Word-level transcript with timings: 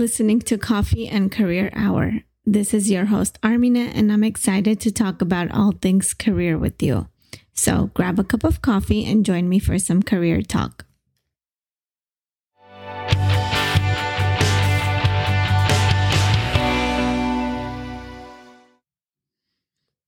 listening 0.00 0.40
to 0.40 0.56
Coffee 0.56 1.06
and 1.06 1.30
Career 1.30 1.70
Hour. 1.74 2.20
This 2.46 2.72
is 2.72 2.90
your 2.90 3.04
host, 3.04 3.38
Armina, 3.42 3.92
and 3.94 4.10
I'm 4.10 4.24
excited 4.24 4.80
to 4.80 4.90
talk 4.90 5.20
about 5.20 5.52
all 5.52 5.72
things 5.72 6.14
career 6.14 6.56
with 6.56 6.82
you. 6.82 7.08
So 7.52 7.90
grab 7.92 8.18
a 8.18 8.24
cup 8.24 8.42
of 8.42 8.62
coffee 8.62 9.04
and 9.04 9.26
join 9.26 9.46
me 9.46 9.58
for 9.58 9.78
some 9.78 10.02
career 10.02 10.40
talk. 10.40 10.86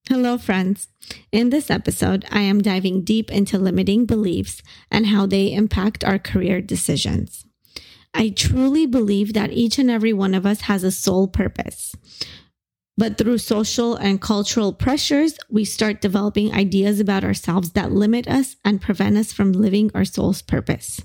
Hello, 0.09 0.39
friends. 0.39 0.87
In 1.31 1.51
this 1.51 1.69
episode, 1.69 2.25
I 2.31 2.41
am 2.41 2.63
diving 2.63 3.03
deep 3.03 3.31
into 3.31 3.59
limiting 3.59 4.07
beliefs 4.07 4.63
and 4.89 5.05
how 5.05 5.27
they 5.27 5.53
impact 5.53 6.03
our 6.03 6.17
career 6.17 6.61
decisions. 6.61 7.45
I 8.13 8.29
truly 8.29 8.85
believe 8.85 9.33
that 9.33 9.51
each 9.51 9.79
and 9.79 9.89
every 9.89 10.13
one 10.13 10.33
of 10.33 10.45
us 10.45 10.61
has 10.61 10.83
a 10.83 10.91
sole 10.91 11.27
purpose. 11.27 11.95
But 12.95 13.17
through 13.17 13.39
social 13.39 13.95
and 13.95 14.21
cultural 14.21 14.71
pressures, 14.71 15.37
we 15.49 15.65
start 15.65 15.99
developing 15.99 16.53
ideas 16.53 16.99
about 16.99 17.23
ourselves 17.23 17.71
that 17.71 17.91
limit 17.91 18.27
us 18.27 18.55
and 18.63 18.81
prevent 18.81 19.17
us 19.17 19.33
from 19.33 19.51
living 19.51 19.89
our 19.95 20.05
soul's 20.05 20.43
purpose. 20.43 21.01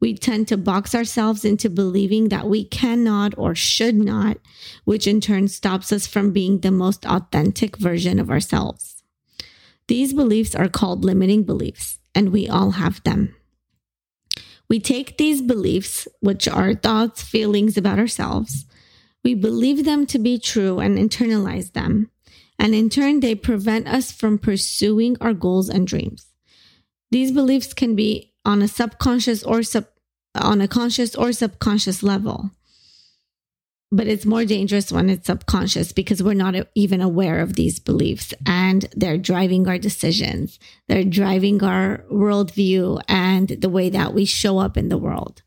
We 0.00 0.14
tend 0.14 0.48
to 0.48 0.56
box 0.56 0.94
ourselves 0.94 1.44
into 1.44 1.68
believing 1.68 2.30
that 2.30 2.48
we 2.48 2.64
cannot 2.64 3.36
or 3.36 3.54
should 3.54 3.96
not, 3.96 4.38
which 4.84 5.06
in 5.06 5.20
turn 5.20 5.48
stops 5.48 5.92
us 5.92 6.06
from 6.06 6.32
being 6.32 6.60
the 6.60 6.70
most 6.70 7.04
authentic 7.04 7.76
version 7.76 8.18
of 8.18 8.30
ourselves. 8.30 9.02
These 9.88 10.14
beliefs 10.14 10.54
are 10.54 10.68
called 10.68 11.04
limiting 11.04 11.42
beliefs, 11.42 11.98
and 12.14 12.30
we 12.30 12.48
all 12.48 12.72
have 12.72 13.02
them. 13.02 13.34
We 14.70 14.80
take 14.80 15.18
these 15.18 15.42
beliefs, 15.42 16.08
which 16.20 16.48
are 16.48 16.74
thoughts, 16.74 17.22
feelings 17.22 17.76
about 17.76 17.98
ourselves, 17.98 18.64
we 19.22 19.34
believe 19.34 19.84
them 19.84 20.06
to 20.06 20.18
be 20.18 20.38
true 20.38 20.78
and 20.78 20.96
internalize 20.96 21.72
them. 21.72 22.10
And 22.58 22.74
in 22.74 22.88
turn, 22.88 23.20
they 23.20 23.34
prevent 23.34 23.86
us 23.86 24.12
from 24.12 24.38
pursuing 24.38 25.16
our 25.20 25.34
goals 25.34 25.68
and 25.68 25.86
dreams. 25.86 26.26
These 27.10 27.32
beliefs 27.32 27.74
can 27.74 27.96
be 27.96 28.32
on 28.44 28.62
a 28.62 28.68
subconscious 28.68 29.42
or 29.42 29.62
sub, 29.62 29.86
on 30.34 30.60
a 30.60 30.68
conscious 30.68 31.14
or 31.14 31.32
subconscious 31.32 32.02
level 32.02 32.50
but 33.92 34.06
it's 34.06 34.24
more 34.24 34.44
dangerous 34.44 34.92
when 34.92 35.10
it's 35.10 35.26
subconscious 35.26 35.92
because 35.92 36.22
we're 36.22 36.34
not 36.34 36.54
even 36.74 37.00
aware 37.00 37.40
of 37.40 37.54
these 37.54 37.80
beliefs 37.80 38.32
and 38.46 38.86
they're 38.94 39.18
driving 39.18 39.66
our 39.66 39.78
decisions. 39.78 40.60
They're 40.86 41.02
driving 41.02 41.62
our 41.64 42.04
worldview 42.10 43.02
and 43.08 43.48
the 43.48 43.68
way 43.68 43.90
that 43.90 44.14
we 44.14 44.24
show 44.24 44.58
up 44.58 44.76
in 44.76 44.90
the 44.90 44.98
world. 44.98 45.42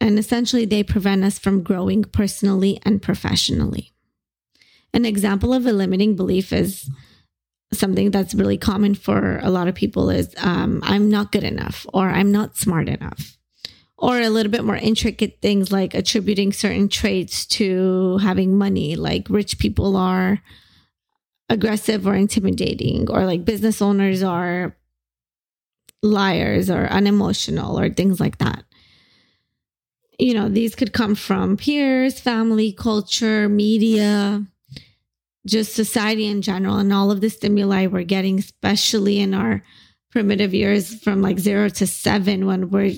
And 0.00 0.18
essentially, 0.18 0.64
they 0.64 0.82
prevent 0.82 1.24
us 1.24 1.38
from 1.38 1.62
growing 1.62 2.04
personally 2.04 2.78
and 2.82 3.00
professionally. 3.00 3.92
An 4.92 5.04
example 5.04 5.52
of 5.52 5.66
a 5.66 5.72
limiting 5.72 6.16
belief 6.16 6.52
is 6.52 6.90
something 7.72 8.10
that's 8.10 8.34
really 8.34 8.58
common 8.58 8.94
for 8.94 9.38
a 9.42 9.50
lot 9.50 9.68
of 9.68 9.74
people 9.74 10.08
is 10.08 10.34
um, 10.38 10.80
I'm 10.82 11.10
not 11.10 11.32
good 11.32 11.44
enough 11.44 11.86
or 11.92 12.08
I'm 12.08 12.30
not 12.30 12.56
smart 12.56 12.88
enough 12.88 13.36
or 13.96 14.20
a 14.20 14.28
little 14.30 14.50
bit 14.50 14.64
more 14.64 14.76
intricate 14.76 15.38
things 15.40 15.70
like 15.70 15.94
attributing 15.94 16.52
certain 16.52 16.88
traits 16.88 17.46
to 17.46 18.18
having 18.18 18.56
money, 18.58 18.96
like 18.96 19.28
rich 19.30 19.58
people 19.58 19.96
are 19.96 20.40
aggressive 21.48 22.06
or 22.06 22.14
intimidating, 22.14 23.08
or 23.10 23.24
like 23.24 23.44
business 23.44 23.80
owners 23.80 24.22
are 24.22 24.76
liars 26.02 26.68
or 26.70 26.86
unemotional, 26.86 27.78
or 27.78 27.88
things 27.88 28.18
like 28.18 28.38
that. 28.38 28.64
You 30.18 30.34
know, 30.34 30.48
these 30.48 30.74
could 30.74 30.92
come 30.92 31.14
from 31.14 31.56
peers, 31.56 32.20
family, 32.20 32.72
culture, 32.72 33.48
media, 33.48 34.44
just 35.46 35.74
society 35.74 36.26
in 36.26 36.42
general, 36.42 36.76
and 36.76 36.92
all 36.92 37.10
of 37.10 37.20
the 37.20 37.30
stimuli 37.30 37.86
we're 37.86 38.02
getting, 38.02 38.38
especially 38.38 39.20
in 39.20 39.34
our 39.34 39.62
primitive 40.10 40.54
years 40.54 41.02
from 41.02 41.22
like 41.22 41.38
zero 41.38 41.68
to 41.68 41.86
seven 41.86 42.46
when 42.46 42.70
we're 42.70 42.96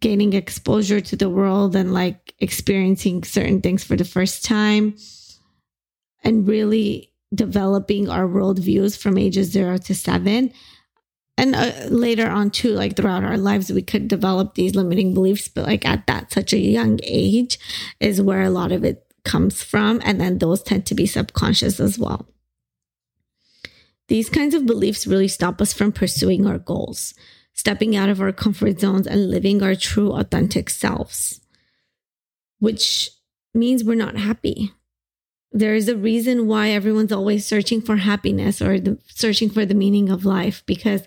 gaining 0.00 0.32
exposure 0.32 1.00
to 1.00 1.16
the 1.16 1.28
world 1.28 1.76
and 1.76 1.92
like 1.92 2.34
experiencing 2.38 3.22
certain 3.22 3.60
things 3.60 3.84
for 3.84 3.96
the 3.96 4.04
first 4.04 4.44
time 4.44 4.94
and 6.24 6.48
really 6.48 7.12
developing 7.34 8.08
our 8.08 8.26
worldviews 8.26 8.98
from 8.98 9.18
ages 9.18 9.50
zero 9.50 9.76
to 9.78 9.94
seven. 9.94 10.52
And 11.36 11.54
uh, 11.54 11.72
later 11.88 12.28
on, 12.28 12.50
too, 12.50 12.72
like 12.72 12.96
throughout 12.96 13.24
our 13.24 13.38
lives, 13.38 13.72
we 13.72 13.82
could 13.82 14.08
develop 14.08 14.54
these 14.54 14.74
limiting 14.74 15.14
beliefs, 15.14 15.48
but 15.48 15.64
like 15.66 15.86
at 15.86 16.06
that 16.06 16.32
such 16.32 16.52
a 16.52 16.58
young 16.58 17.00
age 17.02 17.58
is 17.98 18.20
where 18.20 18.42
a 18.42 18.50
lot 18.50 18.72
of 18.72 18.84
it 18.84 19.06
comes 19.24 19.62
from. 19.62 20.02
And 20.04 20.20
then 20.20 20.38
those 20.38 20.62
tend 20.62 20.86
to 20.86 20.94
be 20.94 21.06
subconscious 21.06 21.80
as 21.80 21.98
well. 21.98 22.26
These 24.08 24.28
kinds 24.28 24.54
of 24.54 24.66
beliefs 24.66 25.06
really 25.06 25.28
stop 25.28 25.62
us 25.62 25.72
from 25.72 25.92
pursuing 25.92 26.46
our 26.46 26.58
goals 26.58 27.14
stepping 27.60 27.94
out 27.94 28.08
of 28.08 28.22
our 28.22 28.32
comfort 28.32 28.80
zones 28.80 29.06
and 29.06 29.30
living 29.30 29.62
our 29.62 29.74
true, 29.74 30.12
authentic 30.12 30.70
selves, 30.70 31.42
which 32.58 33.10
means 33.52 33.84
we're 33.84 33.94
not 33.94 34.16
happy. 34.16 34.72
There 35.52 35.74
is 35.74 35.86
a 35.86 35.96
reason 35.96 36.46
why 36.46 36.70
everyone's 36.70 37.12
always 37.12 37.44
searching 37.44 37.82
for 37.82 37.96
happiness 37.96 38.62
or 38.62 38.80
the, 38.80 38.98
searching 39.08 39.50
for 39.50 39.66
the 39.66 39.74
meaning 39.74 40.08
of 40.08 40.24
life, 40.24 40.62
because 40.64 41.02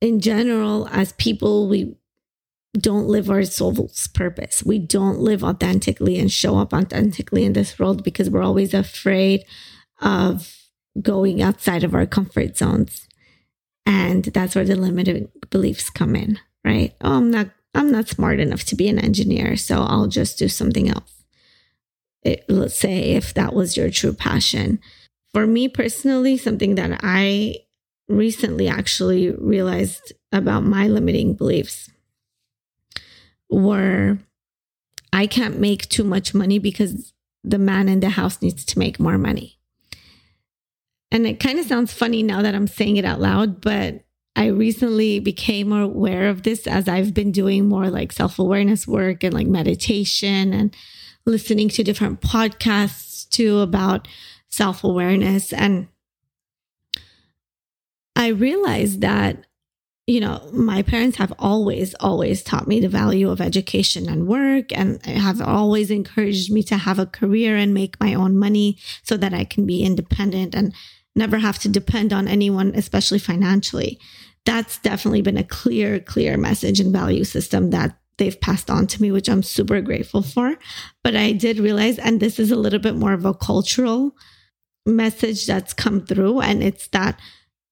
in 0.00 0.18
general, 0.18 0.88
as 0.90 1.12
people, 1.12 1.68
we 1.68 1.94
don't 2.76 3.06
live 3.06 3.30
our 3.30 3.44
soul's 3.44 4.08
purpose. 4.08 4.64
We 4.64 4.80
don't 4.80 5.20
live 5.20 5.44
authentically 5.44 6.18
and 6.18 6.32
show 6.32 6.58
up 6.58 6.74
authentically 6.74 7.44
in 7.44 7.52
this 7.52 7.78
world 7.78 8.02
because 8.02 8.28
we're 8.28 8.42
always 8.42 8.74
afraid 8.74 9.44
of 10.02 10.52
going 11.00 11.40
outside 11.40 11.84
of 11.84 11.94
our 11.94 12.04
comfort 12.04 12.56
zones. 12.56 13.06
And 13.86 14.24
that's 14.24 14.54
where 14.54 14.64
the 14.64 14.76
limited 14.76 15.30
beliefs 15.50 15.90
come 15.90 16.16
in, 16.16 16.38
right? 16.64 16.94
Oh, 17.00 17.16
I'm 17.16 17.30
not 17.30 17.50
I'm 17.74 17.90
not 17.90 18.08
smart 18.08 18.38
enough 18.38 18.64
to 18.64 18.76
be 18.76 18.88
an 18.88 18.98
engineer, 18.98 19.56
so 19.56 19.82
I'll 19.82 20.06
just 20.06 20.38
do 20.38 20.48
something 20.48 20.88
else. 20.88 21.24
It, 22.22 22.44
let's 22.48 22.76
say 22.76 23.12
if 23.12 23.34
that 23.34 23.52
was 23.52 23.76
your 23.76 23.90
true 23.90 24.12
passion. 24.12 24.78
For 25.32 25.46
me 25.46 25.68
personally, 25.68 26.36
something 26.36 26.76
that 26.76 27.00
I 27.02 27.56
recently 28.08 28.68
actually 28.68 29.30
realized 29.30 30.12
about 30.30 30.62
my 30.62 30.86
limiting 30.86 31.34
beliefs 31.34 31.90
were 33.50 34.18
I 35.12 35.26
can't 35.26 35.58
make 35.58 35.88
too 35.88 36.04
much 36.04 36.34
money 36.34 36.58
because 36.58 37.12
the 37.42 37.58
man 37.58 37.88
in 37.88 38.00
the 38.00 38.10
house 38.10 38.40
needs 38.40 38.64
to 38.64 38.78
make 38.78 38.98
more 38.98 39.18
money. 39.18 39.58
And 41.14 41.28
it 41.28 41.38
kind 41.38 41.60
of 41.60 41.66
sounds 41.66 41.92
funny 41.92 42.24
now 42.24 42.42
that 42.42 42.56
I'm 42.56 42.66
saying 42.66 42.96
it 42.96 43.04
out 43.04 43.20
loud, 43.20 43.60
but 43.60 44.02
I 44.34 44.46
recently 44.46 45.20
became 45.20 45.68
more 45.68 45.82
aware 45.82 46.28
of 46.28 46.42
this 46.42 46.66
as 46.66 46.88
I've 46.88 47.14
been 47.14 47.30
doing 47.30 47.68
more 47.68 47.88
like 47.88 48.10
self 48.10 48.40
awareness 48.40 48.88
work 48.88 49.22
and 49.22 49.32
like 49.32 49.46
meditation 49.46 50.52
and 50.52 50.74
listening 51.24 51.68
to 51.68 51.84
different 51.84 52.20
podcasts 52.20 53.28
too 53.28 53.60
about 53.60 54.08
self 54.48 54.82
awareness. 54.82 55.52
And 55.52 55.86
I 58.16 58.28
realized 58.28 59.00
that, 59.02 59.46
you 60.08 60.18
know, 60.18 60.44
my 60.52 60.82
parents 60.82 61.18
have 61.18 61.32
always, 61.38 61.94
always 62.00 62.42
taught 62.42 62.66
me 62.66 62.80
the 62.80 62.88
value 62.88 63.30
of 63.30 63.40
education 63.40 64.08
and 64.08 64.26
work 64.26 64.76
and 64.76 65.00
have 65.06 65.40
always 65.40 65.92
encouraged 65.92 66.50
me 66.50 66.64
to 66.64 66.76
have 66.76 66.98
a 66.98 67.06
career 67.06 67.54
and 67.54 67.72
make 67.72 68.00
my 68.00 68.14
own 68.14 68.36
money 68.36 68.78
so 69.04 69.16
that 69.16 69.32
I 69.32 69.44
can 69.44 69.64
be 69.64 69.84
independent 69.84 70.56
and 70.56 70.74
never 71.14 71.38
have 71.38 71.58
to 71.60 71.68
depend 71.68 72.12
on 72.12 72.28
anyone, 72.28 72.72
especially 72.74 73.18
financially. 73.18 73.98
That's 74.44 74.78
definitely 74.78 75.22
been 75.22 75.38
a 75.38 75.44
clear, 75.44 76.00
clear 76.00 76.36
message 76.36 76.80
and 76.80 76.92
value 76.92 77.24
system 77.24 77.70
that 77.70 77.96
they've 78.18 78.40
passed 78.40 78.70
on 78.70 78.86
to 78.88 79.02
me, 79.02 79.10
which 79.10 79.28
I'm 79.28 79.42
super 79.42 79.80
grateful 79.80 80.22
for. 80.22 80.56
But 81.02 81.16
I 81.16 81.32
did 81.32 81.58
realize, 81.58 81.98
and 81.98 82.20
this 82.20 82.38
is 82.38 82.50
a 82.50 82.56
little 82.56 82.78
bit 82.78 82.94
more 82.94 83.12
of 83.12 83.24
a 83.24 83.34
cultural 83.34 84.16
message 84.86 85.46
that's 85.46 85.72
come 85.72 86.04
through, 86.04 86.40
and 86.40 86.62
it's 86.62 86.88
that 86.88 87.18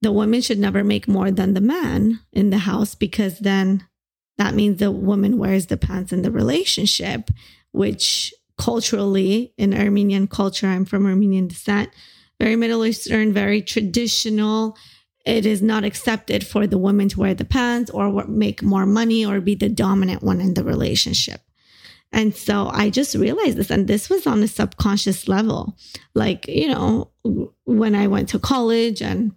the 0.01 0.13
woman 0.13 0.41
should 0.41 0.59
never 0.59 0.83
make 0.83 1.07
more 1.07 1.31
than 1.31 1.55
the 1.55 1.61
man 1.61 2.21
in 2.33 2.51
the 2.51 2.59
house 2.59 2.95
because 2.95 3.39
then 3.39 3.87
that 4.39 4.55
means 4.55 4.79
the 4.79 4.91
woman 4.91 5.39
wears 5.39 5.67
the 5.67 5.77
pants 5.77 6.13
in 6.13 6.23
the 6.23 6.31
relationship, 6.31 7.31
which 7.71 8.35
culturally 8.59 9.53
in 9.57 9.75
Armenian 9.75 10.27
culture, 10.27 10.67
I'm 10.67 10.85
from 10.85 11.07
Armenian 11.07 11.49
descent, 11.49 11.91
very 12.43 12.57
Middle 12.57 12.85
Eastern, 12.85 13.33
very 13.33 13.63
traditional. 13.63 14.77
It 15.25 15.47
is 15.47 15.63
not 15.63 15.85
accepted 15.85 16.45
for 16.45 16.67
the 16.67 16.77
woman 16.77 17.09
to 17.11 17.21
wear 17.21 17.35
the 17.35 17.45
pants 17.45 17.89
or 17.89 18.27
make 18.27 18.65
more 18.65 18.85
money 18.85 19.25
or 19.25 19.41
be 19.41 19.55
the 19.55 19.69
dominant 19.69 20.25
one 20.25 20.41
in 20.41 20.55
the 20.55 20.65
relationship. 20.65 21.41
And 22.11 22.35
so 22.35 22.69
I 22.73 22.91
just 22.91 23.15
realized 23.15 23.59
this, 23.59 23.71
and 23.71 23.87
this 23.87 24.11
was 24.11 24.27
on 24.27 24.43
a 24.43 24.49
subconscious 24.49 25.29
level. 25.29 25.77
Like, 26.15 26.49
you 26.49 26.67
know, 26.67 27.13
when 27.65 27.95
I 27.95 28.09
went 28.09 28.29
to 28.31 28.41
college 28.41 29.01
and 29.01 29.37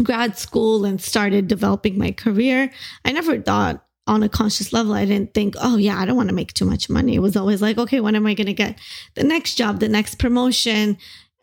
grad 0.00 0.38
school 0.38 0.84
and 0.84 1.02
started 1.02 1.48
developing 1.48 1.98
my 1.98 2.12
career, 2.12 2.70
I 3.04 3.10
never 3.10 3.40
thought 3.40 3.84
on 4.06 4.22
a 4.22 4.28
conscious 4.28 4.72
level, 4.72 4.94
I 4.94 5.04
didn't 5.04 5.34
think, 5.34 5.56
oh, 5.60 5.76
yeah, 5.76 5.98
I 5.98 6.06
don't 6.06 6.16
want 6.16 6.28
to 6.28 6.34
make 6.34 6.52
too 6.52 6.64
much 6.64 6.88
money. 6.88 7.16
It 7.16 7.22
was 7.22 7.36
always 7.36 7.60
like, 7.60 7.76
okay, 7.76 7.98
when 7.98 8.14
am 8.14 8.26
I 8.26 8.34
going 8.34 8.46
to 8.46 8.54
get 8.54 8.78
the 9.16 9.24
next 9.24 9.56
job, 9.56 9.80
the 9.80 9.88
next 9.88 10.20
promotion, 10.20 10.96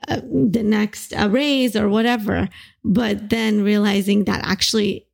uh, 0.08 0.22
the 0.22 0.64
next 0.64 1.14
uh, 1.14 1.30
raise, 1.30 1.76
or 1.76 1.90
whatever? 1.90 2.50
But 2.84 3.30
then 3.30 3.64
realizing 3.64 4.26
that 4.26 4.42
actually 4.46 5.08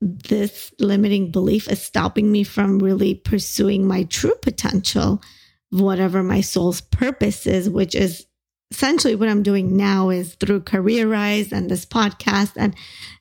this 0.00 0.72
limiting 0.80 1.30
belief 1.30 1.68
is 1.70 1.80
stopping 1.80 2.32
me 2.32 2.42
from 2.42 2.78
really 2.78 3.14
pursuing 3.14 3.86
my 3.86 4.02
true 4.04 4.34
potential, 4.42 5.22
whatever 5.70 6.22
my 6.22 6.40
soul's 6.40 6.80
purpose 6.80 7.46
is, 7.46 7.70
which 7.70 7.94
is 7.94 8.26
essentially 8.72 9.14
what 9.14 9.28
I'm 9.28 9.42
doing 9.42 9.76
now 9.76 10.10
is 10.10 10.34
through 10.34 10.62
Career 10.62 11.06
Rise 11.06 11.52
and 11.52 11.70
this 11.70 11.84
podcast 11.84 12.52
and 12.56 12.74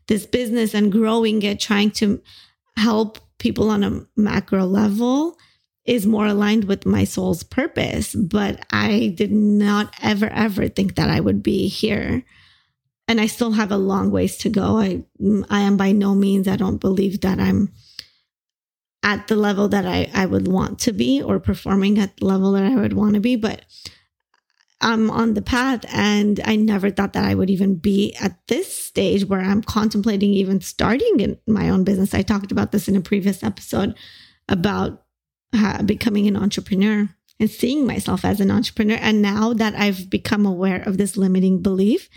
this 0.08 0.26
business 0.26 0.74
and 0.74 0.92
growing 0.92 1.42
it, 1.44 1.60
trying 1.60 1.92
to 1.92 2.22
help 2.78 3.20
people 3.38 3.70
on 3.70 3.84
a 3.84 4.02
macro 4.16 4.66
level 4.66 5.38
is 5.86 6.06
more 6.06 6.28
aligned 6.28 6.66
with 6.66 6.86
my 6.86 7.04
soul's 7.04 7.44
purpose. 7.44 8.14
But 8.16 8.66
I 8.72 9.14
did 9.16 9.32
not 9.32 9.94
ever, 10.02 10.28
ever 10.28 10.68
think 10.68 10.96
that 10.96 11.10
I 11.10 11.20
would 11.20 11.42
be 11.42 11.68
here. 11.68 12.24
And 13.08 13.20
I 13.20 13.26
still 13.26 13.52
have 13.52 13.72
a 13.72 13.78
long 13.78 14.12
ways 14.12 14.38
to 14.38 14.50
go. 14.50 14.78
I, 14.78 15.04
I 15.50 15.62
am 15.62 15.78
by 15.78 15.92
no 15.92 16.16
means, 16.16 16.48
I 16.48 16.56
don't 16.56 16.78
believe 16.78 17.22
that 17.22 17.40
I'm 17.40 17.72
at 19.04 19.28
the 19.28 19.36
level 19.36 19.68
that 19.70 19.86
I, 19.86 20.10
I 20.14 20.28
would 20.28 20.48
want 20.48 20.80
to 20.80 20.94
be 20.94 21.22
or 21.22 21.40
performing 21.40 21.98
at 21.98 22.18
the 22.18 22.26
level 22.26 22.52
that 22.52 22.64
I 22.64 22.76
would 22.76 22.94
want 22.94 23.16
to 23.16 23.20
be. 23.20 23.36
But 23.36 23.66
I'm 24.82 25.12
on 25.12 25.34
the 25.34 25.42
path 25.42 25.86
and 25.94 26.40
I 26.44 26.56
never 26.56 26.90
thought 26.90 27.14
that 27.14 27.26
I 27.26 27.36
would 27.36 27.50
even 27.50 27.76
be 27.76 28.16
at 28.20 28.38
this 28.48 28.76
stage 28.76 29.26
where 29.26 29.42
I'm 29.42 29.62
contemplating 29.62 30.34
even 30.34 30.62
starting 30.62 31.20
in 31.20 31.38
my 31.48 31.70
own 31.70 31.84
business. 31.84 32.14
I 32.14 32.22
talked 32.24 32.52
about 32.52 32.72
this 32.72 32.88
in 32.88 32.96
a 32.96 33.02
previous 33.02 33.44
episode 33.44 33.96
about 34.50 35.01
uh, 35.54 35.84
becoming 35.84 36.28
an 36.28 36.38
entrepreneur 36.38 37.10
and 37.40 37.50
seeing 37.50 37.86
myself 37.88 38.24
as 38.24 38.40
an 38.40 38.52
entrepreneur. 38.52 38.98
And 39.02 39.22
now 39.22 39.54
that 39.54 39.76
I've 39.76 40.10
become 40.10 40.46
aware 40.46 40.82
of 40.82 40.98
this 40.98 41.18
limiting 41.18 41.62
belief, 41.62 42.10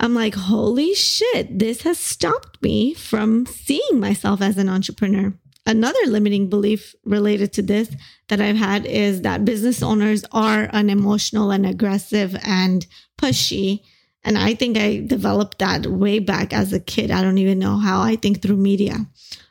I'm 0.00 0.14
like, 0.14 0.34
holy 0.34 0.94
shit, 0.94 1.58
this 1.58 1.82
has 1.82 1.98
stopped 1.98 2.62
me 2.62 2.94
from 2.94 3.46
seeing 3.46 4.00
myself 4.00 4.40
as 4.40 4.56
an 4.56 4.68
entrepreneur. 4.68 5.34
Another 5.66 5.98
limiting 6.06 6.48
belief 6.48 6.94
related 7.04 7.52
to 7.54 7.62
this 7.62 7.94
that 8.28 8.40
I've 8.40 8.56
had 8.56 8.86
is 8.86 9.22
that 9.22 9.44
business 9.44 9.82
owners 9.82 10.24
are 10.32 10.70
unemotional 10.72 11.50
and 11.50 11.66
aggressive 11.66 12.34
and 12.42 12.86
pushy. 13.20 13.82
And 14.24 14.38
I 14.38 14.54
think 14.54 14.78
I 14.78 15.04
developed 15.06 15.58
that 15.58 15.86
way 15.86 16.20
back 16.20 16.54
as 16.54 16.72
a 16.72 16.80
kid. 16.80 17.10
I 17.10 17.20
don't 17.20 17.38
even 17.38 17.58
know 17.58 17.76
how. 17.76 18.00
I 18.00 18.16
think 18.16 18.40
through 18.40 18.56
media 18.56 19.06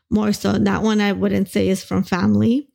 more 0.09 0.33
so. 0.33 0.53
That 0.53 0.83
one 0.83 1.01
I 1.01 1.11
wouldn't 1.11 1.49
say 1.49 1.69
is 1.69 1.83
from 1.83 2.03
family, 2.03 2.69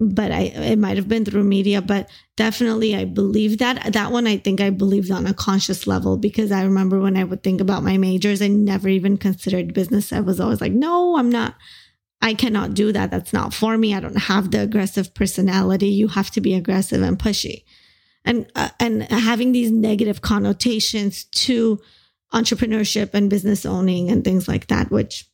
but 0.00 0.32
I 0.32 0.40
it 0.42 0.78
might 0.78 0.96
have 0.96 1.08
been 1.08 1.24
through 1.24 1.44
media, 1.44 1.80
but 1.82 2.08
definitely 2.36 2.94
I 2.96 3.04
believe 3.04 3.58
that. 3.58 3.92
That 3.92 4.12
one 4.12 4.26
I 4.26 4.36
think 4.36 4.60
I 4.60 4.70
believed 4.70 5.10
on 5.10 5.26
a 5.26 5.34
conscious 5.34 5.86
level 5.86 6.16
because 6.16 6.50
I 6.50 6.64
remember 6.64 7.00
when 7.00 7.16
I 7.16 7.24
would 7.24 7.42
think 7.42 7.60
about 7.60 7.84
my 7.84 7.98
majors, 7.98 8.42
I 8.42 8.48
never 8.48 8.88
even 8.88 9.16
considered 9.16 9.74
business. 9.74 10.12
I 10.12 10.20
was 10.20 10.40
always 10.40 10.60
like, 10.60 10.72
no, 10.72 11.16
I'm 11.16 11.30
not 11.30 11.54
I 12.22 12.34
cannot 12.34 12.74
do 12.74 12.92
that. 12.92 13.10
That's 13.10 13.32
not 13.32 13.52
for 13.52 13.76
me. 13.76 13.94
I 13.94 14.00
don't 14.00 14.16
have 14.16 14.52
the 14.52 14.62
aggressive 14.62 15.12
personality. 15.12 15.88
You 15.88 16.06
have 16.06 16.30
to 16.30 16.40
be 16.40 16.54
aggressive 16.54 17.02
and 17.02 17.18
pushy. 17.18 17.64
And 18.24 18.50
uh, 18.54 18.68
and 18.78 19.02
having 19.02 19.50
these 19.50 19.72
negative 19.72 20.22
connotations 20.22 21.24
to 21.24 21.80
entrepreneurship 22.32 23.12
and 23.12 23.28
business 23.28 23.66
owning 23.66 24.08
and 24.08 24.24
things 24.24 24.48
like 24.48 24.68
that 24.68 24.90
which 24.90 25.26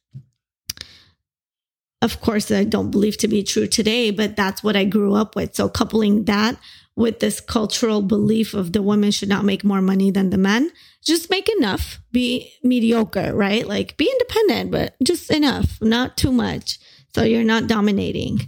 of 2.01 2.21
course 2.21 2.51
I 2.51 2.65
don't 2.65 2.91
believe 2.91 3.17
to 3.19 3.29
be 3.29 3.43
true 3.43 3.67
today, 3.67 4.11
but 4.11 4.37
that's 4.37 4.63
what 4.63 4.77
I 4.77 4.85
grew 4.85 5.15
up 5.15 5.35
with. 5.35 5.55
So 5.55 5.69
coupling 5.69 6.25
that 6.25 6.59
with 6.95 7.21
this 7.21 7.41
cultural 7.41 8.03
belief 8.03 8.55
of 8.55 8.73
the 8.73 8.83
women 8.83 9.11
should 9.11 9.29
not 9.29 9.45
make 9.45 9.65
more 9.65 9.81
money 9.81 10.11
than 10.11 10.31
the 10.31 10.39
men. 10.39 10.71
Just 11.03 11.31
make 11.31 11.49
enough, 11.49 12.01
be 12.11 12.53
mediocre, 12.63 13.35
right? 13.35 13.67
Like 13.67 13.97
be 13.97 14.11
independent, 14.11 14.71
but 14.71 14.97
just 15.03 15.31
enough, 15.31 15.81
not 15.81 16.17
too 16.17 16.33
much. 16.33 16.79
So 17.15 17.23
you're 17.23 17.45
not 17.45 17.67
dominating. 17.67 18.41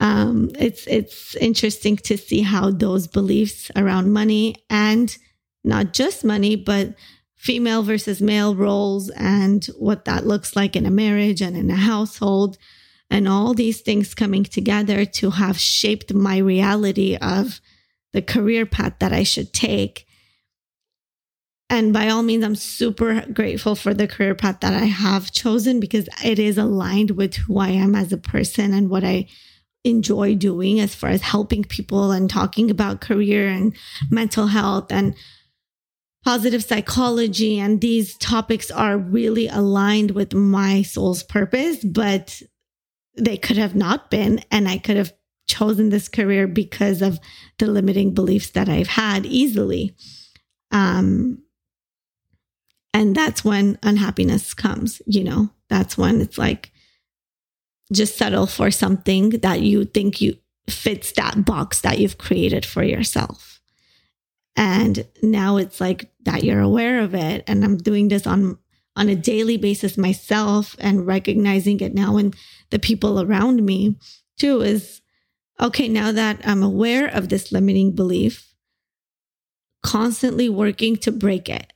Um, 0.00 0.50
it's 0.58 0.86
it's 0.86 1.36
interesting 1.36 1.96
to 1.98 2.18
see 2.18 2.42
how 2.42 2.70
those 2.70 3.06
beliefs 3.06 3.70
around 3.76 4.12
money 4.12 4.56
and 4.68 5.16
not 5.62 5.94
just 5.94 6.24
money, 6.24 6.56
but 6.56 6.94
female 7.36 7.82
versus 7.82 8.20
male 8.20 8.54
roles 8.54 9.10
and 9.10 9.66
what 9.78 10.04
that 10.04 10.26
looks 10.26 10.56
like 10.56 10.74
in 10.74 10.86
a 10.86 10.90
marriage 10.90 11.40
and 11.40 11.56
in 11.56 11.70
a 11.70 11.76
household 11.76 12.58
and 13.14 13.28
all 13.28 13.54
these 13.54 13.80
things 13.80 14.12
coming 14.12 14.42
together 14.42 15.04
to 15.04 15.30
have 15.30 15.56
shaped 15.56 16.12
my 16.12 16.36
reality 16.36 17.16
of 17.22 17.60
the 18.12 18.20
career 18.20 18.66
path 18.66 18.94
that 18.98 19.12
I 19.12 19.22
should 19.22 19.52
take. 19.52 20.04
And 21.70 21.92
by 21.92 22.08
all 22.08 22.24
means, 22.24 22.42
I'm 22.42 22.56
super 22.56 23.24
grateful 23.32 23.76
for 23.76 23.94
the 23.94 24.08
career 24.08 24.34
path 24.34 24.58
that 24.60 24.74
I 24.74 24.86
have 24.86 25.30
chosen 25.30 25.78
because 25.78 26.08
it 26.24 26.40
is 26.40 26.58
aligned 26.58 27.12
with 27.12 27.36
who 27.36 27.58
I 27.58 27.68
am 27.68 27.94
as 27.94 28.12
a 28.12 28.18
person 28.18 28.74
and 28.74 28.90
what 28.90 29.04
I 29.04 29.28
enjoy 29.84 30.34
doing 30.34 30.80
as 30.80 30.96
far 30.96 31.10
as 31.10 31.22
helping 31.22 31.62
people 31.62 32.10
and 32.10 32.28
talking 32.28 32.68
about 32.68 33.00
career 33.00 33.48
and 33.48 33.76
mental 34.10 34.48
health 34.48 34.90
and 34.90 35.14
positive 36.24 36.64
psychology. 36.64 37.60
And 37.60 37.80
these 37.80 38.16
topics 38.16 38.72
are 38.72 38.98
really 38.98 39.46
aligned 39.46 40.10
with 40.10 40.34
my 40.34 40.82
soul's 40.82 41.22
purpose, 41.22 41.84
but 41.84 42.42
they 43.16 43.36
could 43.36 43.56
have 43.56 43.74
not 43.74 44.10
been. 44.10 44.40
And 44.50 44.68
I 44.68 44.78
could 44.78 44.96
have 44.96 45.12
chosen 45.46 45.90
this 45.90 46.08
career 46.08 46.46
because 46.46 47.02
of 47.02 47.18
the 47.58 47.66
limiting 47.66 48.14
beliefs 48.14 48.50
that 48.50 48.68
I've 48.68 48.88
had 48.88 49.26
easily. 49.26 49.94
Um, 50.70 51.42
and 52.92 53.14
that's 53.14 53.44
when 53.44 53.78
unhappiness 53.82 54.54
comes, 54.54 55.02
you 55.06 55.24
know, 55.24 55.50
that's 55.68 55.98
when 55.98 56.20
it's 56.20 56.38
like 56.38 56.70
just 57.92 58.16
settle 58.16 58.46
for 58.46 58.70
something 58.70 59.30
that 59.30 59.60
you 59.60 59.84
think 59.84 60.20
you 60.20 60.38
fits 60.68 61.12
that 61.12 61.44
box 61.44 61.80
that 61.82 61.98
you've 61.98 62.18
created 62.18 62.64
for 62.64 62.82
yourself. 62.82 63.60
And 64.56 65.04
now 65.22 65.56
it's 65.56 65.80
like 65.80 66.10
that 66.24 66.44
you're 66.44 66.60
aware 66.60 67.00
of 67.00 67.14
it. 67.14 67.44
And 67.46 67.64
I'm 67.64 67.76
doing 67.76 68.08
this 68.08 68.26
on 68.26 68.58
on 68.96 69.08
a 69.08 69.16
daily 69.16 69.56
basis 69.56 69.98
myself 69.98 70.76
and 70.78 71.06
recognizing 71.06 71.80
it 71.80 71.94
now 71.94 72.16
and 72.16 72.34
the 72.70 72.78
people 72.78 73.20
around 73.20 73.64
me 73.64 73.96
too 74.38 74.60
is 74.62 75.00
okay, 75.60 75.88
now 75.88 76.12
that 76.12 76.40
I'm 76.44 76.62
aware 76.62 77.06
of 77.06 77.28
this 77.28 77.52
limiting 77.52 77.92
belief, 77.92 78.52
constantly 79.82 80.48
working 80.48 80.96
to 80.98 81.12
break 81.12 81.48
it, 81.48 81.72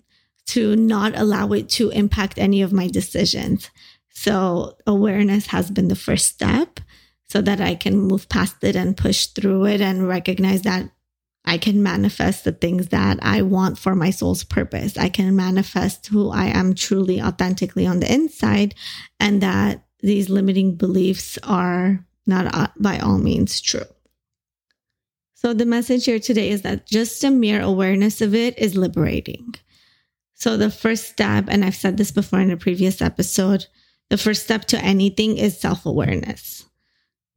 to 0.46 0.76
not 0.76 1.16
allow 1.16 1.52
it 1.52 1.68
to 1.70 1.90
impact 1.90 2.38
any 2.38 2.62
of 2.62 2.72
my 2.72 2.88
decisions. 2.88 3.70
So, 4.10 4.76
awareness 4.86 5.48
has 5.48 5.70
been 5.70 5.88
the 5.88 5.94
first 5.94 6.26
step 6.26 6.80
so 7.28 7.40
that 7.42 7.60
I 7.60 7.74
can 7.74 7.98
move 7.98 8.28
past 8.28 8.64
it 8.64 8.74
and 8.74 8.96
push 8.96 9.26
through 9.26 9.66
it 9.66 9.80
and 9.80 10.08
recognize 10.08 10.62
that 10.62 10.90
I 11.48 11.56
can 11.56 11.82
manifest 11.82 12.44
the 12.44 12.52
things 12.52 12.88
that 12.88 13.18
I 13.22 13.40
want 13.40 13.78
for 13.78 13.94
my 13.94 14.10
soul's 14.10 14.44
purpose. 14.44 14.98
I 14.98 15.08
can 15.08 15.34
manifest 15.34 16.06
who 16.08 16.28
I 16.28 16.48
am 16.48 16.74
truly, 16.74 17.22
authentically 17.22 17.86
on 17.86 18.00
the 18.00 18.12
inside, 18.12 18.74
and 19.18 19.40
that 19.40 19.82
these 20.00 20.28
limiting 20.28 20.74
beliefs 20.74 21.38
are 21.42 22.04
not 22.26 22.54
uh, 22.54 22.68
by 22.78 22.98
all 22.98 23.16
means 23.16 23.62
true. 23.62 23.86
So, 25.32 25.54
the 25.54 25.64
message 25.64 26.04
here 26.04 26.18
today 26.18 26.50
is 26.50 26.62
that 26.62 26.86
just 26.86 27.24
a 27.24 27.30
mere 27.30 27.62
awareness 27.62 28.20
of 28.20 28.34
it 28.34 28.58
is 28.58 28.76
liberating. 28.76 29.54
So, 30.34 30.58
the 30.58 30.70
first 30.70 31.08
step, 31.08 31.46
and 31.48 31.64
I've 31.64 31.74
said 31.74 31.96
this 31.96 32.10
before 32.10 32.40
in 32.40 32.50
a 32.50 32.58
previous 32.58 33.00
episode, 33.00 33.66
the 34.10 34.18
first 34.18 34.44
step 34.44 34.66
to 34.66 34.84
anything 34.84 35.38
is 35.38 35.58
self 35.58 35.86
awareness. 35.86 36.66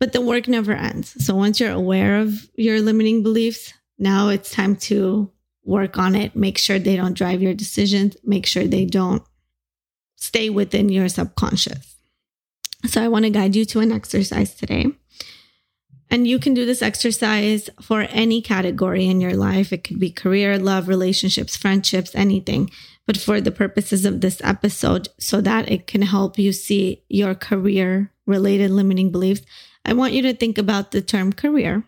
But 0.01 0.11
the 0.11 0.19
work 0.19 0.49
never 0.49 0.73
ends. 0.73 1.23
So, 1.25 1.33
once 1.33 1.61
you're 1.61 1.71
aware 1.71 2.19
of 2.19 2.49
your 2.55 2.81
limiting 2.81 3.23
beliefs, 3.23 3.73
now 4.01 4.29
it's 4.29 4.51
time 4.51 4.75
to 4.77 5.31
work 5.63 5.98
on 6.00 6.15
it. 6.15 6.36
Make 6.36 6.58
sure 6.58 6.79
they 6.79 6.96
don't 6.96 7.13
drive 7.13 7.41
your 7.41 7.53
decisions, 7.53 8.17
make 8.24 8.48
sure 8.48 8.65
they 8.65 8.86
don't 8.86 9.24
stay 10.15 10.50
within 10.50 10.89
your 10.89 11.08
subconscious. 11.08 11.96
So 12.88 13.03
I 13.03 13.08
want 13.08 13.25
to 13.25 13.29
guide 13.29 13.55
you 13.55 13.63
to 13.65 13.79
an 13.79 13.91
exercise 13.91 14.55
today. 14.55 14.88
And 16.10 16.27
you 16.27 16.39
can 16.39 16.55
do 16.55 16.65
this 16.65 16.81
exercise 16.81 17.70
for 17.79 18.01
any 18.10 18.41
category 18.41 19.05
in 19.05 19.22
your 19.22 19.36
life. 19.36 19.72
It 19.72 19.84
could 19.84 20.00
be 20.00 20.12
career, 20.12 20.58
love, 20.58 20.88
relationships, 20.88 21.55
friendships, 21.55 22.15
anything. 22.15 22.72
But 23.05 23.17
for 23.17 23.39
the 23.39 23.51
purposes 23.51 24.03
of 24.03 24.22
this 24.22 24.41
episode, 24.43 25.10
so 25.20 25.41
that 25.41 25.72
it 25.72 25.86
can 25.86 26.01
help 26.01 26.39
you 26.39 26.51
see 26.53 27.03
your 27.08 27.36
career 27.36 28.12
related 28.25 28.72
limiting 28.72 29.12
beliefs, 29.12 29.43
I 29.86 29.93
want 29.93 30.13
you 30.13 30.24
to 30.24 30.34
think 30.34 30.58
about 30.58 30.91
the 30.91 31.01
term 31.01 31.34
career. 31.34 31.84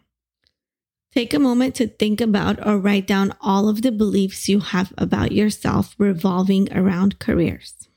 Take 1.13 1.36
a 1.36 1.39
moment 1.39 1.75
to 1.75 1.88
think 1.88 2.20
about 2.22 2.65
or 2.65 2.79
write 2.79 3.05
down 3.05 3.36
all 3.39 3.70
of 3.70 3.84
the 3.84 3.91
beliefs 3.91 4.50
you 4.50 4.62
have 4.62 4.91
about 4.98 5.32
yourself 5.32 5.93
revolving 6.00 6.75
around 6.75 7.20
careers. 7.20 7.88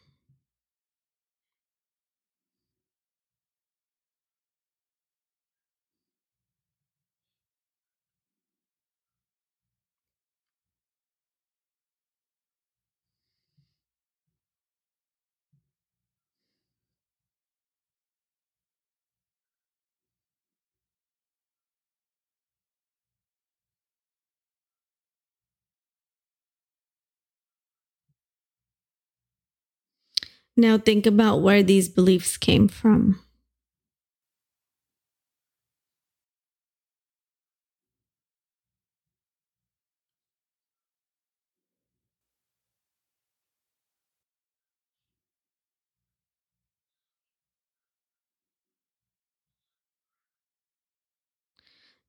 Now 30.57 30.77
think 30.79 31.07
about 31.07 31.41
where 31.43 31.63
these 31.63 31.89
beliefs 31.89 32.37
came 32.37 32.67
from. 32.69 33.21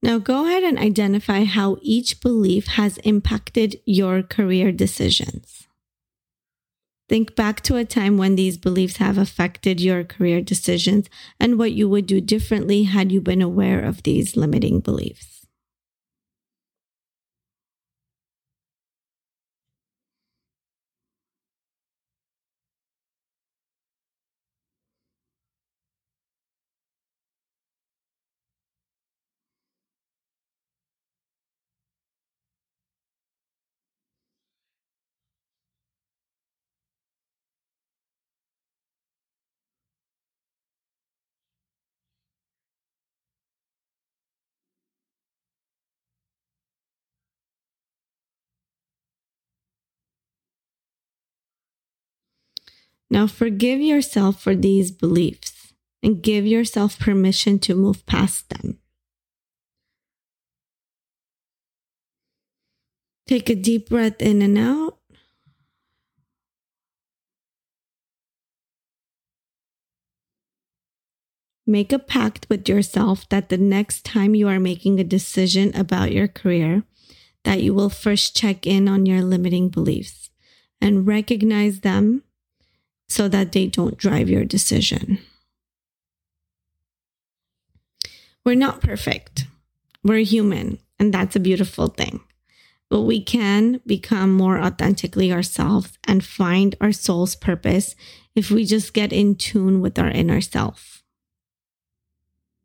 Now 0.01 0.17
go 0.17 0.45
ahead 0.47 0.63
and 0.63 0.79
identify 0.79 1.43
how 1.43 1.77
each 1.83 2.19
belief 2.19 2.65
has 2.65 2.97
impacted 2.99 3.79
your 3.85 4.23
career 4.23 4.71
decisions. 4.71 5.66
Think 7.09 7.35
back 7.35 7.61
to 7.61 7.77
a 7.77 7.85
time 7.85 8.17
when 8.17 8.35
these 8.35 8.57
beliefs 8.57 8.97
have 8.97 9.17
affected 9.17 9.79
your 9.79 10.03
career 10.03 10.41
decisions 10.41 11.09
and 11.39 11.57
what 11.57 11.71
you 11.71 11.87
would 11.87 12.05
do 12.05 12.19
differently 12.19 12.83
had 12.83 13.11
you 13.11 13.21
been 13.21 13.41
aware 13.41 13.79
of 13.79 14.03
these 14.03 14.35
limiting 14.35 14.81
beliefs. 14.81 15.36
Now 53.09 53.27
forgive 53.27 53.79
yourself 53.79 54.41
for 54.41 54.55
these 54.55 54.91
beliefs 54.91 55.73
and 56.03 56.21
give 56.21 56.45
yourself 56.45 56.99
permission 56.99 57.59
to 57.59 57.75
move 57.75 58.05
past 58.05 58.49
them. 58.49 58.79
Take 63.27 63.49
a 63.49 63.55
deep 63.55 63.89
breath 63.89 64.21
in 64.21 64.41
and 64.41 64.57
out. 64.57 64.97
Make 71.69 71.91
a 71.91 71.99
pact 71.99 72.47
with 72.49 72.69
yourself 72.69 73.27
that 73.27 73.49
the 73.49 73.57
next 73.57 74.05
time 74.05 74.33
you 74.33 74.47
are 74.47 74.59
making 74.59 74.99
a 74.99 75.03
decision 75.03 75.75
about 75.75 76.13
your 76.13 76.29
career, 76.29 76.83
that 77.43 77.61
you 77.61 77.73
will 77.73 77.89
first 77.89 78.33
check 78.33 78.65
in 78.65 78.87
on 78.87 79.05
your 79.05 79.21
limiting 79.21 79.67
beliefs 79.67 80.29
and 80.79 81.05
recognize 81.05 81.81
them 81.81 82.23
so 83.07 83.27
that 83.27 83.51
they 83.51 83.67
don't 83.67 83.97
drive 83.97 84.29
your 84.29 84.45
decision. 84.45 85.19
We're 88.45 88.55
not 88.55 88.81
perfect. 88.81 89.45
We're 90.03 90.23
human, 90.23 90.79
and 90.99 91.13
that's 91.13 91.35
a 91.35 91.39
beautiful 91.39 91.87
thing. 91.87 92.21
But 92.89 93.01
we 93.01 93.21
can 93.21 93.81
become 93.85 94.31
more 94.31 94.57
authentically 94.57 95.33
ourselves 95.33 95.97
and 96.05 96.23
find 96.23 96.75
our 96.79 96.93
soul's 96.93 97.35
purpose 97.35 97.95
if 98.35 98.49
we 98.49 98.63
just 98.63 98.93
get 98.93 99.11
in 99.11 99.35
tune 99.35 99.81
with 99.81 99.99
our 99.99 100.09
inner 100.09 100.39
self. 100.39 101.03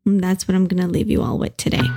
And 0.05 0.23
that's 0.23 0.47
what 0.47 0.55
I'm 0.55 0.67
going 0.67 0.81
to 0.81 0.87
leave 0.87 1.09
you 1.09 1.21
all 1.21 1.37
with 1.37 1.57
today. 1.57 1.89